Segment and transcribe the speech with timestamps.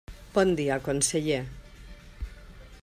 [0.37, 1.39] Bon dia, conseller.